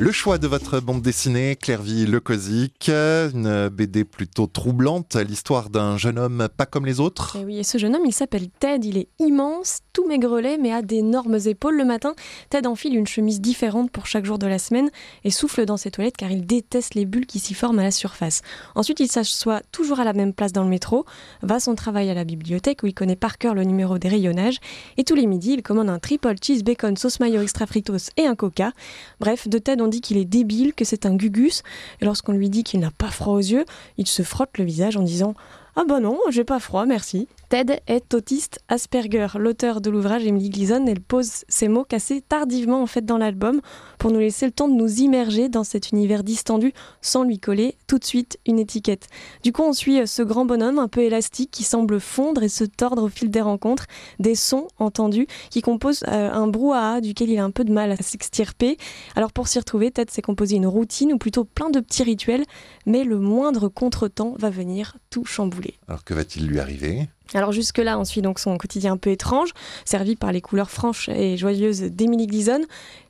Le 0.00 0.12
choix 0.12 0.38
de 0.38 0.46
votre 0.46 0.78
bande 0.78 1.02
dessinée, 1.02 1.56
Clairvy 1.56 2.06
Le 2.06 2.20
Cosic, 2.20 2.88
une 2.88 3.68
BD 3.68 4.04
plutôt 4.04 4.46
troublante, 4.46 5.16
l'histoire 5.16 5.70
d'un 5.70 5.96
jeune 5.96 6.20
homme 6.20 6.48
pas 6.56 6.66
comme 6.66 6.86
les 6.86 7.00
autres. 7.00 7.34
Et 7.34 7.44
oui, 7.44 7.58
et 7.58 7.64
ce 7.64 7.78
jeune 7.78 7.96
homme, 7.96 8.06
il 8.06 8.12
s'appelle 8.12 8.48
Ted, 8.60 8.86
il 8.86 8.96
est 8.96 9.08
immense, 9.18 9.80
tout 9.92 10.06
maigrelet, 10.06 10.56
mais 10.56 10.72
a 10.72 10.82
d'énormes 10.82 11.38
épaules. 11.46 11.76
Le 11.76 11.84
matin, 11.84 12.14
Ted 12.48 12.68
enfile 12.68 12.94
une 12.94 13.08
chemise 13.08 13.40
différente 13.40 13.90
pour 13.90 14.06
chaque 14.06 14.24
jour 14.24 14.38
de 14.38 14.46
la 14.46 14.60
semaine 14.60 14.88
et 15.24 15.32
souffle 15.32 15.64
dans 15.64 15.76
ses 15.76 15.90
toilettes 15.90 16.16
car 16.16 16.30
il 16.30 16.46
déteste 16.46 16.94
les 16.94 17.04
bulles 17.04 17.26
qui 17.26 17.40
s'y 17.40 17.54
forment 17.54 17.80
à 17.80 17.82
la 17.82 17.90
surface. 17.90 18.42
Ensuite, 18.76 19.00
il 19.00 19.08
s'assoit 19.08 19.62
toujours 19.72 19.98
à 19.98 20.04
la 20.04 20.12
même 20.12 20.32
place 20.32 20.52
dans 20.52 20.62
le 20.62 20.70
métro, 20.70 21.06
va 21.42 21.56
à 21.56 21.60
son 21.60 21.74
travail 21.74 22.08
à 22.08 22.14
la 22.14 22.22
bibliothèque 22.22 22.84
où 22.84 22.86
il 22.86 22.94
connaît 22.94 23.16
par 23.16 23.36
cœur 23.36 23.52
le 23.52 23.64
numéro 23.64 23.98
des 23.98 24.08
rayonnages, 24.08 24.58
et 24.96 25.02
tous 25.02 25.16
les 25.16 25.26
midis, 25.26 25.54
il 25.54 25.64
commande 25.64 25.90
un 25.90 25.98
triple 25.98 26.36
cheese 26.40 26.62
bacon 26.62 26.96
sauce 26.96 27.18
mayo 27.18 27.42
extra 27.42 27.66
fritos 27.66 28.10
et 28.16 28.26
un 28.26 28.36
coca. 28.36 28.70
Bref, 29.18 29.48
de 29.48 29.58
Ted, 29.58 29.82
on 29.82 29.87
dit 29.88 30.00
qu'il 30.00 30.16
est 30.16 30.24
débile, 30.24 30.74
que 30.74 30.84
c'est 30.84 31.06
un 31.06 31.14
gugus, 31.14 31.62
et 32.00 32.04
lorsqu'on 32.04 32.32
lui 32.32 32.48
dit 32.48 32.64
qu'il 32.64 32.80
n'a 32.80 32.90
pas 32.90 33.10
froid 33.10 33.34
aux 33.34 33.38
yeux, 33.38 33.64
il 33.96 34.06
se 34.06 34.22
frotte 34.22 34.58
le 34.58 34.64
visage 34.64 34.96
en 34.96 35.02
disant 35.02 35.34
Ah 35.76 35.84
bah 35.88 36.00
non, 36.00 36.18
j'ai 36.30 36.44
pas 36.44 36.60
froid, 36.60 36.86
merci. 36.86 37.28
Ted 37.48 37.80
est 37.86 38.12
autiste 38.12 38.58
Asperger. 38.68 39.28
L'auteur 39.38 39.80
de 39.80 39.88
l'ouvrage, 39.88 40.26
Emily 40.26 40.50
Gleason, 40.50 40.84
elle 40.86 41.00
pose 41.00 41.44
ces 41.48 41.68
mots 41.68 41.84
cassés 41.84 42.20
tardivement 42.20 42.82
en 42.82 42.86
fait 42.86 43.06
dans 43.06 43.16
l'album 43.16 43.62
pour 43.98 44.10
nous 44.10 44.18
laisser 44.18 44.44
le 44.44 44.52
temps 44.52 44.68
de 44.68 44.74
nous 44.74 45.00
immerger 45.00 45.48
dans 45.48 45.64
cet 45.64 45.90
univers 45.90 46.24
distendu 46.24 46.74
sans 47.00 47.24
lui 47.24 47.38
coller 47.38 47.76
tout 47.86 47.98
de 47.98 48.04
suite 48.04 48.38
une 48.44 48.58
étiquette. 48.58 49.08
Du 49.42 49.52
coup, 49.52 49.62
on 49.62 49.72
suit 49.72 50.06
ce 50.06 50.20
grand 50.20 50.44
bonhomme 50.44 50.78
un 50.78 50.88
peu 50.88 51.00
élastique 51.00 51.50
qui 51.50 51.64
semble 51.64 52.00
fondre 52.00 52.42
et 52.42 52.50
se 52.50 52.64
tordre 52.64 53.04
au 53.04 53.08
fil 53.08 53.30
des 53.30 53.40
rencontres, 53.40 53.86
des 54.18 54.34
sons 54.34 54.68
entendus 54.78 55.26
qui 55.48 55.62
composent 55.62 56.04
euh, 56.06 56.30
un 56.30 56.48
brouhaha 56.48 57.00
duquel 57.00 57.30
il 57.30 57.38
a 57.38 57.44
un 57.44 57.50
peu 57.50 57.64
de 57.64 57.72
mal 57.72 57.92
à 57.92 57.96
s'extirper. 57.96 58.76
Alors 59.16 59.32
pour 59.32 59.48
s'y 59.48 59.58
retrouver, 59.58 59.90
Ted 59.90 60.12
s'est 60.12 60.20
composé 60.20 60.56
une 60.56 60.66
routine 60.66 61.14
ou 61.14 61.18
plutôt 61.18 61.44
plein 61.44 61.70
de 61.70 61.80
petits 61.80 62.02
rituels, 62.02 62.44
mais 62.84 63.04
le 63.04 63.18
moindre 63.18 63.68
contretemps 63.68 64.34
va 64.38 64.50
venir 64.50 64.98
tout 65.08 65.24
chambouler. 65.24 65.78
Alors 65.88 66.04
que 66.04 66.12
va-t-il 66.12 66.46
lui 66.46 66.60
arriver? 66.60 67.08
Alors 67.34 67.52
jusque-là, 67.52 67.98
on 67.98 68.04
suit 68.04 68.22
donc 68.22 68.38
son 68.38 68.56
quotidien 68.56 68.94
un 68.94 68.96
peu 68.96 69.10
étrange, 69.10 69.50
servi 69.84 70.16
par 70.16 70.32
les 70.32 70.40
couleurs 70.40 70.70
franches 70.70 71.08
et 71.08 71.36
joyeuses 71.36 71.82
d'Emily 71.82 72.26
Gleason, 72.26 72.60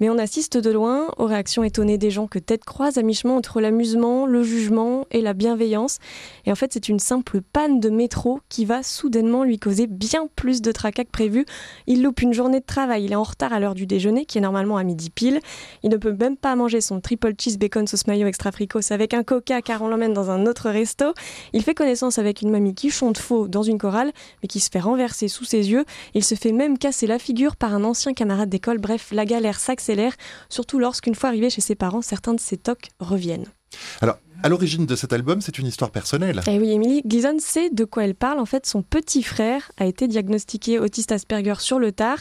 mais 0.00 0.08
on 0.10 0.18
assiste 0.18 0.56
de 0.56 0.70
loin 0.70 1.08
aux 1.18 1.26
réactions 1.26 1.64
étonnées 1.64 1.98
des 1.98 2.10
gens 2.10 2.26
que 2.26 2.38
Ted 2.38 2.62
croise 2.64 2.98
à 2.98 3.02
mi-chemin 3.02 3.34
entre 3.34 3.60
l'amusement, 3.60 4.26
le 4.26 4.42
jugement 4.42 5.06
et 5.10 5.20
la 5.20 5.34
bienveillance. 5.34 5.98
Et 6.46 6.52
en 6.52 6.54
fait, 6.54 6.72
c'est 6.72 6.88
une 6.88 6.98
simple 6.98 7.40
panne 7.40 7.80
de 7.80 7.90
métro 7.90 8.40
qui 8.48 8.64
va 8.64 8.82
soudainement 8.82 9.44
lui 9.44 9.58
causer 9.58 9.86
bien 9.86 10.28
plus 10.36 10.62
de 10.62 10.72
tracas 10.72 11.04
que 11.04 11.10
prévu. 11.10 11.44
Il 11.86 12.02
loupe 12.02 12.22
une 12.22 12.34
journée 12.34 12.60
de 12.60 12.66
travail, 12.66 13.04
il 13.04 13.12
est 13.12 13.16
en 13.16 13.22
retard 13.22 13.52
à 13.52 13.60
l'heure 13.60 13.74
du 13.74 13.86
déjeuner, 13.86 14.26
qui 14.26 14.38
est 14.38 14.40
normalement 14.40 14.76
à 14.76 14.84
midi 14.84 15.10
pile. 15.10 15.40
Il 15.82 15.90
ne 15.90 15.96
peut 15.96 16.12
même 16.12 16.36
pas 16.36 16.54
manger 16.56 16.80
son 16.80 17.00
triple 17.00 17.32
cheese 17.38 17.56
bacon 17.58 17.86
sauce 17.86 18.06
mayo 18.06 18.26
extra 18.26 18.52
fricos 18.52 18.92
avec 18.92 19.14
un 19.14 19.22
coca 19.22 19.62
car 19.62 19.82
on 19.82 19.88
l'emmène 19.88 20.12
dans 20.12 20.30
un 20.30 20.46
autre 20.46 20.70
resto. 20.70 21.14
Il 21.52 21.62
fait 21.62 21.74
connaissance 21.74 22.18
avec 22.18 22.42
une 22.42 22.50
mamie 22.50 22.74
qui 22.74 22.90
chante 22.90 23.18
faux 23.18 23.48
dans 23.48 23.62
une 23.62 23.78
chorale, 23.78 24.03
mais 24.42 24.48
qui 24.48 24.60
se 24.60 24.70
fait 24.70 24.80
renverser 24.80 25.28
sous 25.28 25.44
ses 25.44 25.70
yeux. 25.70 25.84
Il 26.14 26.24
se 26.24 26.34
fait 26.34 26.52
même 26.52 26.78
casser 26.78 27.06
la 27.06 27.18
figure 27.18 27.56
par 27.56 27.74
un 27.74 27.84
ancien 27.84 28.14
camarade 28.14 28.48
d'école. 28.48 28.78
Bref, 28.78 29.08
la 29.12 29.24
galère 29.24 29.58
s'accélère, 29.58 30.14
surtout 30.48 30.78
lorsqu'une 30.78 31.14
fois 31.14 31.30
arrivé 31.30 31.50
chez 31.50 31.60
ses 31.60 31.74
parents, 31.74 32.02
certains 32.02 32.34
de 32.34 32.40
ses 32.40 32.56
tocs 32.56 32.90
reviennent. 32.98 33.46
Alors, 34.00 34.18
à 34.44 34.50
l'origine 34.50 34.84
de 34.84 34.94
cet 34.94 35.14
album, 35.14 35.40
c'est 35.40 35.58
une 35.58 35.66
histoire 35.66 35.90
personnelle. 35.90 36.42
Et 36.46 36.56
eh 36.56 36.58
oui, 36.58 36.70
Emily 36.72 37.00
Gleason 37.06 37.36
sait 37.38 37.70
de 37.70 37.86
quoi 37.86 38.04
elle 38.04 38.14
parle. 38.14 38.38
En 38.38 38.44
fait, 38.44 38.66
son 38.66 38.82
petit 38.82 39.22
frère 39.22 39.72
a 39.78 39.86
été 39.86 40.06
diagnostiqué 40.06 40.78
autiste 40.78 41.12
Asperger 41.12 41.54
sur 41.60 41.78
le 41.78 41.92
tard. 41.92 42.18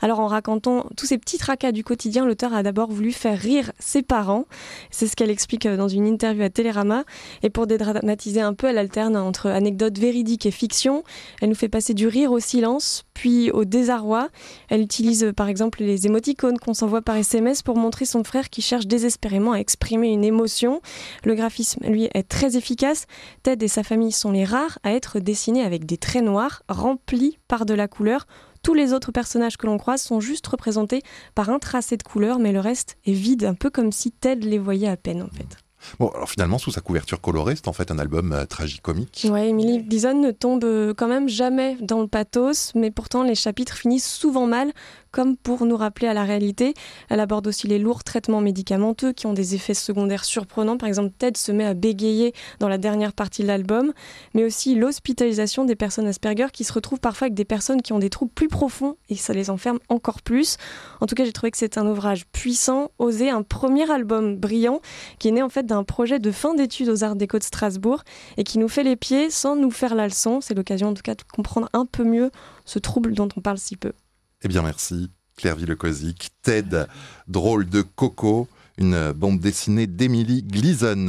Alors, 0.00 0.20
en 0.20 0.26
racontant 0.26 0.86
tous 0.96 1.04
ces 1.04 1.18
petits 1.18 1.36
tracas 1.36 1.72
du 1.72 1.84
quotidien, 1.84 2.24
l'auteur 2.24 2.54
a 2.54 2.62
d'abord 2.62 2.90
voulu 2.90 3.12
faire 3.12 3.38
rire 3.38 3.72
ses 3.78 4.00
parents. 4.00 4.46
C'est 4.90 5.06
ce 5.06 5.16
qu'elle 5.16 5.28
explique 5.28 5.68
dans 5.68 5.88
une 5.88 6.06
interview 6.06 6.44
à 6.44 6.48
Télérama. 6.48 7.04
Et 7.42 7.50
pour 7.50 7.66
dédramatiser 7.66 8.40
un 8.40 8.54
peu, 8.54 8.68
elle 8.68 8.78
alterne 8.78 9.14
entre 9.18 9.48
anecdotes 9.48 9.98
véridiques 9.98 10.46
et 10.46 10.52
fiction. 10.52 11.04
Elle 11.42 11.50
nous 11.50 11.54
fait 11.54 11.68
passer 11.68 11.92
du 11.92 12.06
rire 12.06 12.32
au 12.32 12.40
silence, 12.40 13.04
puis 13.12 13.50
au 13.50 13.66
désarroi. 13.66 14.30
Elle 14.70 14.80
utilise 14.80 15.30
par 15.36 15.48
exemple 15.48 15.82
les 15.82 16.06
émoticônes 16.06 16.58
qu'on 16.58 16.72
s'envoie 16.72 17.02
par 17.02 17.16
SMS 17.16 17.60
pour 17.62 17.76
montrer 17.76 18.06
son 18.06 18.24
frère 18.24 18.48
qui 18.48 18.62
cherche 18.62 18.86
désespérément 18.86 19.52
à 19.52 19.58
exprimer 19.58 20.08
une 20.08 20.24
émotion. 20.24 20.80
Le 21.22 21.34
lui, 21.82 22.08
est 22.14 22.28
très 22.28 22.56
efficace. 22.56 23.06
Ted 23.42 23.64
et 23.64 23.68
sa 23.68 23.82
famille 23.82 24.12
sont 24.12 24.32
les 24.32 24.44
rares 24.44 24.78
à 24.82 24.92
être 24.92 25.18
dessinés 25.18 25.62
avec 25.62 25.86
des 25.86 25.98
traits 25.98 26.24
noirs 26.24 26.62
remplis 26.68 27.38
par 27.48 27.66
de 27.66 27.74
la 27.74 27.88
couleur. 27.88 28.26
Tous 28.62 28.74
les 28.74 28.92
autres 28.92 29.12
personnages 29.12 29.56
que 29.56 29.66
l'on 29.66 29.78
croise 29.78 30.02
sont 30.02 30.20
juste 30.20 30.46
représentés 30.46 31.02
par 31.34 31.50
un 31.50 31.58
tracé 31.58 31.96
de 31.96 32.02
couleur, 32.02 32.38
mais 32.38 32.52
le 32.52 32.60
reste 32.60 32.96
est 33.06 33.12
vide, 33.12 33.44
un 33.44 33.54
peu 33.54 33.70
comme 33.70 33.92
si 33.92 34.10
Ted 34.10 34.46
les 34.46 34.58
voyait 34.58 34.88
à 34.88 34.96
peine 34.96 35.22
en 35.22 35.28
fait. 35.28 35.65
Bon, 35.98 36.08
alors 36.08 36.28
finalement, 36.28 36.58
sous 36.58 36.70
sa 36.70 36.80
couverture 36.80 37.20
colorée, 37.20 37.56
c'est 37.56 37.68
en 37.68 37.72
fait 37.72 37.90
un 37.90 37.98
album 37.98 38.32
euh, 38.32 38.44
tragicomique. 38.44 39.26
Ouais, 39.30 39.48
Emily 39.48 39.82
Dixon 39.82 40.20
ne 40.20 40.30
tombe 40.30 40.64
euh, 40.64 40.94
quand 40.94 41.08
même 41.08 41.28
jamais 41.28 41.76
dans 41.80 42.00
le 42.00 42.08
pathos, 42.08 42.72
mais 42.74 42.90
pourtant 42.90 43.22
les 43.22 43.34
chapitres 43.34 43.76
finissent 43.76 44.10
souvent 44.10 44.46
mal, 44.46 44.72
comme 45.16 45.36
pour 45.36 45.64
nous 45.64 45.76
rappeler 45.76 46.08
à 46.08 46.14
la 46.14 46.24
réalité. 46.24 46.74
Elle 47.08 47.20
aborde 47.20 47.46
aussi 47.46 47.66
les 47.66 47.78
lourds 47.78 48.04
traitements 48.04 48.42
médicamenteux 48.42 49.12
qui 49.12 49.26
ont 49.26 49.32
des 49.32 49.54
effets 49.54 49.72
secondaires 49.72 50.24
surprenants. 50.24 50.76
Par 50.76 50.88
exemple, 50.88 51.10
Ted 51.16 51.38
se 51.38 51.52
met 51.52 51.64
à 51.64 51.72
bégayer 51.72 52.34
dans 52.58 52.68
la 52.68 52.76
dernière 52.76 53.14
partie 53.14 53.42
de 53.42 53.46
l'album, 53.46 53.92
mais 54.34 54.44
aussi 54.44 54.74
l'hospitalisation 54.74 55.64
des 55.64 55.74
personnes 55.74 56.06
Asperger 56.06 56.48
qui 56.52 56.64
se 56.64 56.72
retrouvent 56.72 57.00
parfois 57.00 57.26
avec 57.26 57.34
des 57.34 57.46
personnes 57.46 57.80
qui 57.80 57.94
ont 57.94 57.98
des 57.98 58.10
troubles 58.10 58.32
plus 58.32 58.48
profonds 58.48 58.96
et 59.08 59.16
ça 59.16 59.32
les 59.32 59.48
enferme 59.48 59.78
encore 59.88 60.20
plus. 60.20 60.58
En 61.00 61.06
tout 61.06 61.14
cas, 61.14 61.24
j'ai 61.24 61.32
trouvé 61.32 61.50
que 61.50 61.58
c'est 61.58 61.78
un 61.78 61.86
ouvrage 61.86 62.26
puissant, 62.26 62.90
osé, 62.98 63.30
un 63.30 63.42
premier 63.42 63.90
album 63.90 64.36
brillant 64.36 64.80
qui 65.18 65.28
est 65.28 65.32
né 65.32 65.42
en 65.42 65.48
fait 65.48 65.64
d'un 65.64 65.75
projet 65.84 66.18
de 66.18 66.30
fin 66.30 66.54
d'études 66.54 66.88
aux 66.88 67.04
Arts 67.04 67.16
Déco 67.16 67.38
de 67.38 67.44
Strasbourg 67.44 68.02
et 68.36 68.44
qui 68.44 68.58
nous 68.58 68.68
fait 68.68 68.82
les 68.82 68.96
pieds 68.96 69.30
sans 69.30 69.56
nous 69.56 69.70
faire 69.70 69.94
la 69.94 70.06
leçon. 70.06 70.40
C'est 70.40 70.54
l'occasion 70.54 70.88
en 70.88 70.94
tout 70.94 71.02
cas 71.02 71.14
de 71.14 71.22
comprendre 71.32 71.68
un 71.72 71.86
peu 71.86 72.04
mieux 72.04 72.30
ce 72.64 72.78
trouble 72.78 73.14
dont 73.14 73.28
on 73.36 73.40
parle 73.40 73.58
si 73.58 73.76
peu. 73.76 73.92
Eh 74.42 74.48
bien, 74.48 74.62
merci. 74.62 75.10
Claire 75.36 75.56
Villecosic, 75.56 76.30
Ted, 76.42 76.86
drôle 77.28 77.68
de 77.68 77.82
Coco, 77.82 78.48
une 78.78 79.12
bande 79.12 79.38
dessinée 79.38 79.86
d'Emily 79.86 80.42
Gleason. 80.42 81.08